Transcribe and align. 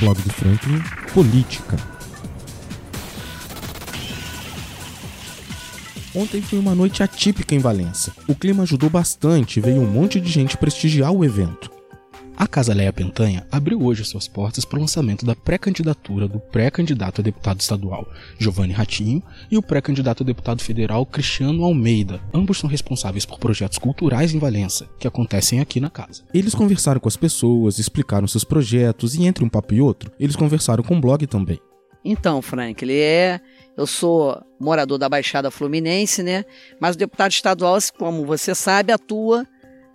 Blog 0.00 0.20
do 0.20 0.30
Franklin, 0.30 0.82
Política. 1.14 1.76
Ontem 6.14 6.42
foi 6.42 6.58
uma 6.58 6.74
noite 6.74 7.02
atípica 7.02 7.54
em 7.54 7.58
Valença. 7.58 8.12
O 8.28 8.34
clima 8.34 8.62
ajudou 8.64 8.90
bastante 8.90 9.58
e 9.58 9.62
veio 9.62 9.80
um 9.80 9.90
monte 9.90 10.20
de 10.20 10.30
gente 10.30 10.56
prestigiar 10.56 11.12
o 11.12 11.24
evento. 11.24 11.75
A 12.38 12.46
Casa 12.46 12.74
Leia 12.74 12.92
Pentanha 12.92 13.46
abriu 13.50 13.82
hoje 13.82 14.04
suas 14.04 14.28
portas 14.28 14.62
para 14.62 14.76
o 14.76 14.80
lançamento 14.82 15.24
da 15.24 15.34
pré-candidatura 15.34 16.28
do 16.28 16.38
pré-candidato 16.38 17.22
a 17.22 17.24
deputado 17.24 17.60
estadual 17.60 18.06
Giovanni 18.38 18.74
Ratinho 18.74 19.22
e 19.50 19.56
o 19.56 19.62
pré-candidato 19.62 20.22
a 20.22 20.26
deputado 20.26 20.60
federal 20.60 21.06
Cristiano 21.06 21.64
Almeida. 21.64 22.20
Ambos 22.34 22.58
são 22.58 22.68
responsáveis 22.68 23.24
por 23.24 23.38
projetos 23.38 23.78
culturais 23.78 24.34
em 24.34 24.38
Valença, 24.38 24.86
que 24.98 25.08
acontecem 25.08 25.60
aqui 25.60 25.80
na 25.80 25.88
casa. 25.88 26.24
Eles 26.34 26.54
conversaram 26.54 27.00
com 27.00 27.08
as 27.08 27.16
pessoas, 27.16 27.78
explicaram 27.78 28.28
seus 28.28 28.44
projetos 28.44 29.14
e 29.14 29.24
entre 29.24 29.42
um 29.42 29.48
papo 29.48 29.72
e 29.72 29.80
outro, 29.80 30.12
eles 30.20 30.36
conversaram 30.36 30.84
com 30.84 30.98
o 30.98 31.00
blog 31.00 31.26
também. 31.26 31.58
Então, 32.04 32.42
Frank, 32.42 32.84
ele 32.84 33.00
é. 33.00 33.40
Eu 33.76 33.86
sou 33.86 34.40
morador 34.60 34.96
da 34.98 35.08
Baixada 35.08 35.50
Fluminense, 35.50 36.22
né? 36.22 36.44
Mas 36.78 36.94
o 36.94 36.98
deputado 36.98 37.32
estadual, 37.32 37.78
como 37.98 38.24
você 38.24 38.54
sabe, 38.54 38.92
atua 38.92 39.44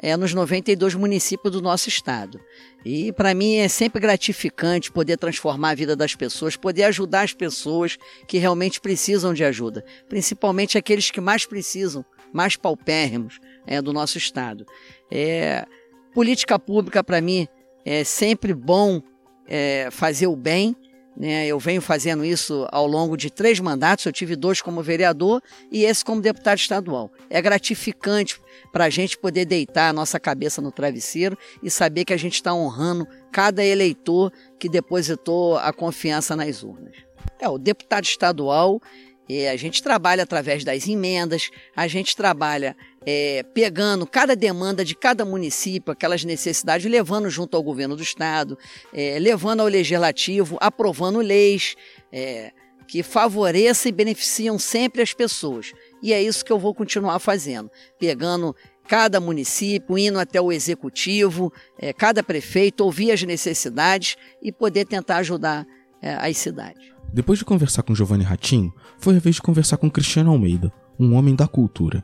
é, 0.02 0.18
nos 0.18 0.34
92 0.34 0.96
municípios 0.96 1.54
do 1.54 1.62
nosso 1.62 1.88
estado. 1.88 2.40
E 2.84 3.12
para 3.12 3.34
mim 3.34 3.58
é 3.58 3.68
sempre 3.68 4.02
gratificante 4.02 4.92
poder 4.92 5.18
transformar 5.18 5.70
a 5.70 5.76
vida 5.76 5.96
das 5.96 6.16
pessoas, 6.16 6.56
poder 6.56 6.84
ajudar 6.86 7.22
as 7.22 7.34
pessoas 7.34 7.98
que 8.28 8.38
realmente 8.38 8.82
precisam 8.82 9.34
de 9.34 9.44
ajuda, 9.44 9.86
principalmente 10.10 10.78
aqueles 10.78 11.12
que 11.12 11.22
mais 11.22 11.46
precisam, 11.46 12.04
mais 12.34 12.56
paupérrimos 12.56 13.40
é, 13.68 13.82
do 13.82 13.94
nosso 13.94 14.18
estado. 14.18 14.66
É, 15.12 15.66
política 16.14 16.58
pública 16.58 17.04
para 17.04 17.22
mim 17.22 17.48
é 17.86 18.04
sempre 18.04 18.54
bom 18.54 19.02
é, 19.48 19.90
fazer 19.92 20.28
o 20.28 20.36
bem 20.36 20.76
né? 21.16 21.46
Eu 21.46 21.60
venho 21.60 21.82
fazendo 21.82 22.24
isso 22.24 22.68
ao 22.72 22.88
longo 22.88 23.18
de 23.18 23.30
três 23.30 23.60
mandatos, 23.60 24.06
eu 24.06 24.12
tive 24.12 24.36
dois 24.36 24.62
como 24.62 24.82
vereador 24.82 25.42
e 25.72 25.84
esse 25.84 26.04
como 26.04 26.22
deputado 26.22 26.58
estadual. 26.58 27.12
É 27.30 27.42
gratificante 27.42 28.40
para 28.72 28.86
a 28.86 28.90
gente 28.90 29.18
poder 29.18 29.46
deitar 29.46 29.90
a 29.90 29.94
nossa 29.94 30.20
cabeça 30.20 30.62
no 30.62 30.72
travesseiro 30.72 31.38
e 31.62 31.70
saber 31.70 32.06
que 32.06 32.14
a 32.14 32.18
gente 32.18 32.36
está 32.36 32.54
honrando 32.54 33.08
cada 33.32 33.64
eleitor 33.64 34.32
que 34.60 34.70
depositou 34.70 35.58
a 35.58 35.74
confiança 35.74 36.36
nas 36.36 36.64
urnas. 36.64 36.96
É, 37.40 37.48
o 37.50 37.58
deputado 37.58 38.06
estadual, 38.06 38.82
é, 39.30 39.50
a 39.50 39.58
gente 39.58 39.84
trabalha 39.84 40.24
através 40.24 40.64
das 40.64 40.88
emendas, 40.88 41.50
a 41.76 41.88
gente 41.88 42.16
trabalha 42.16 42.76
é, 43.06 43.44
pegando 43.54 44.06
cada 44.06 44.36
demanda 44.36 44.86
de 44.86 44.96
cada 44.96 45.26
município, 45.26 45.92
aquelas 45.92 46.24
necessidades, 46.24 46.90
levando 46.90 47.30
junto 47.30 47.58
ao 47.58 47.64
governo 47.64 47.96
do 47.96 48.04
estado, 48.04 48.58
é, 48.94 49.18
levando 49.20 49.62
ao 49.62 49.68
legislativo, 49.68 50.58
aprovando 50.60 51.20
leis 51.20 51.76
é, 52.12 52.52
que 52.88 53.02
favoreçam 53.02 53.90
e 53.90 53.94
beneficiam 53.94 54.60
sempre 54.60 55.02
as 55.02 55.14
pessoas. 55.14 55.74
E 56.04 56.14
é 56.14 56.22
isso 56.22 56.44
que 56.44 56.52
eu 56.52 56.60
vou 56.60 56.76
continuar 56.76 57.20
fazendo, 57.20 57.72
pegando 58.00 58.56
cada 58.88 59.20
município, 59.20 59.98
indo 59.98 60.20
até 60.20 60.42
o 60.42 60.52
executivo, 60.52 61.52
é, 61.80 61.94
cada 61.94 62.22
prefeito, 62.22 62.84
ouvir 62.84 63.12
as 63.12 63.24
necessidades 63.24 64.18
e 64.42 64.52
poder 64.52 64.86
tentar 64.86 65.18
ajudar 65.18 65.66
é, 66.02 66.14
as 66.16 66.38
cidades. 66.38 66.92
Depois 67.14 67.40
de 67.40 67.46
conversar 67.46 67.84
com 67.84 67.96
Giovanni 67.96 68.24
Ratinho, 68.24 68.74
foi 68.98 69.16
a 69.16 69.20
vez 69.20 69.36
de 69.36 69.42
conversar 69.42 69.78
com 69.78 69.90
Cristiano 69.90 70.32
Almeida, 70.32 70.72
um 71.00 71.14
homem 71.14 71.36
da 71.36 71.48
cultura. 71.48 72.04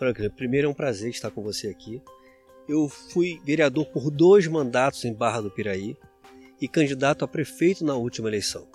Franklin, 0.00 0.30
primeiro 0.30 0.66
é 0.66 0.70
um 0.70 0.72
prazer 0.72 1.10
estar 1.10 1.30
com 1.30 1.42
você 1.42 1.68
aqui. 1.68 2.02
Eu 2.66 2.88
fui 2.88 3.38
vereador 3.44 3.84
por 3.84 4.10
dois 4.10 4.46
mandatos 4.46 5.04
em 5.04 5.12
Barra 5.12 5.42
do 5.42 5.50
Piraí 5.50 5.94
e 6.58 6.66
candidato 6.66 7.22
a 7.22 7.28
prefeito 7.28 7.84
na 7.84 7.94
última 7.94 8.26
eleição. 8.26 8.66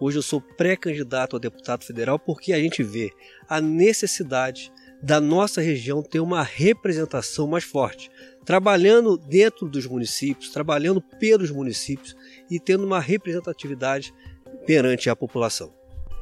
Hoje 0.00 0.16
eu 0.16 0.22
sou 0.22 0.40
pré-candidato 0.40 1.36
a 1.36 1.38
deputado 1.38 1.84
federal 1.84 2.18
porque 2.18 2.54
a 2.54 2.58
gente 2.58 2.82
vê 2.82 3.10
a 3.46 3.60
necessidade 3.60 4.72
da 5.02 5.20
nossa 5.20 5.60
região 5.60 6.02
ter 6.02 6.20
uma 6.20 6.42
representação 6.42 7.46
mais 7.46 7.64
forte, 7.64 8.10
trabalhando 8.42 9.18
dentro 9.18 9.68
dos 9.68 9.86
municípios, 9.86 10.52
trabalhando 10.52 11.02
pelos 11.02 11.50
municípios 11.50 12.16
e 12.50 12.58
tendo 12.58 12.86
uma 12.86 12.98
representatividade 12.98 14.14
perante 14.64 15.10
a 15.10 15.16
população. 15.16 15.70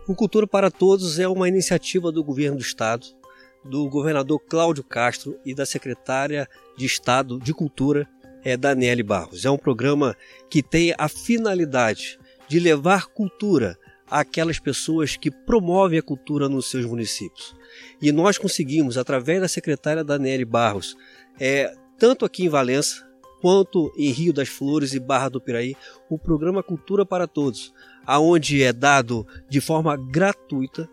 O 0.09 0.15
Cultura 0.17 0.45
para 0.45 0.73
Todos 0.73 1.21
é 1.21 1.29
uma 1.29 1.47
iniciativa 1.47 2.11
do 2.11 2.25
governo 2.25 2.57
do 2.57 2.63
estado 2.63 3.20
do 3.65 3.89
governador 3.89 4.41
Cláudio 4.49 4.83
Castro 4.83 5.39
e 5.45 5.55
da 5.55 5.67
secretária 5.67 6.49
de 6.77 6.87
Estado 6.87 7.39
de 7.39 7.53
Cultura, 7.53 8.09
é, 8.43 8.57
Daniele 8.57 9.03
Barros. 9.03 9.45
É 9.45 9.51
um 9.51 9.59
programa 9.59 10.17
que 10.49 10.63
tem 10.63 10.95
a 10.97 11.09
finalidade 11.09 12.19
de 12.49 12.59
levar 12.59 13.07
cultura 13.07 13.79
àquelas 14.09 14.59
pessoas 14.59 15.17
que 15.17 15.31
promovem 15.31 15.99
a 15.99 16.03
cultura 16.03 16.49
nos 16.49 16.71
seus 16.71 16.85
municípios. 16.85 17.55
E 18.01 18.11
nós 18.11 18.39
conseguimos, 18.39 18.99
através 18.99 19.41
da 19.41 19.49
secretária 19.49 20.03
Daniele 20.03 20.45
Barros, 20.45 20.97
é, 21.39 21.73
tanto 21.99 22.25
aqui 22.25 22.45
em 22.45 22.49
Valença, 22.49 23.07
quanto 23.41 23.93
em 23.97 24.11
Rio 24.11 24.33
das 24.33 24.49
Flores 24.49 24.93
e 24.93 25.01
Barra 25.01 25.29
do 25.29 25.41
Piraí, 25.41 25.75
o 26.09 26.19
programa 26.19 26.63
Cultura 26.63 27.07
para 27.07 27.27
Todos, 27.27 27.73
aonde 28.05 28.63
é 28.63 28.73
dado 28.73 29.27
de 29.49 29.61
forma 29.61 29.97
gratuita 29.97 30.89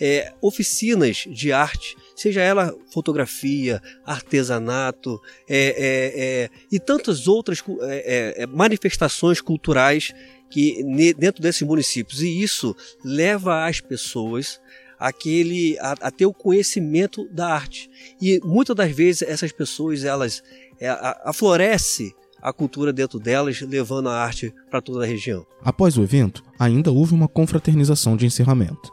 é, 0.00 0.32
oficinas 0.40 1.24
de 1.28 1.52
arte, 1.52 1.96
seja 2.14 2.40
ela 2.40 2.74
fotografia, 2.92 3.80
artesanato 4.04 5.20
é, 5.48 5.58
é, 5.58 6.44
é 6.44 6.50
e 6.70 6.78
tantas 6.78 7.26
outras 7.28 7.62
é, 7.82 8.42
é, 8.42 8.46
manifestações 8.46 9.40
culturais 9.40 10.12
que 10.50 10.82
dentro 11.18 11.42
desses 11.42 11.62
municípios. 11.62 12.22
E 12.22 12.42
isso 12.42 12.76
leva 13.04 13.66
as 13.66 13.80
pessoas 13.80 14.60
aquele 14.98 15.76
a, 15.80 15.92
a, 15.92 16.10
ter 16.10 16.26
o 16.26 16.32
conhecimento 16.32 17.28
da 17.30 17.48
arte. 17.48 17.90
E 18.20 18.40
muitas 18.44 18.76
das 18.76 18.92
vezes 18.92 19.22
essas 19.22 19.50
pessoas 19.50 20.04
elas 20.04 20.42
é, 20.80 20.88
afloresce 21.24 22.14
a 22.40 22.52
cultura 22.52 22.92
dentro 22.92 23.20
delas, 23.20 23.60
levando 23.60 24.08
a 24.08 24.20
arte 24.20 24.52
para 24.68 24.82
toda 24.82 25.04
a 25.04 25.06
região. 25.06 25.46
Após 25.62 25.96
o 25.96 26.02
evento, 26.02 26.42
ainda 26.58 26.90
houve 26.90 27.14
uma 27.14 27.28
confraternização 27.28 28.16
de 28.16 28.26
encerramento. 28.26 28.92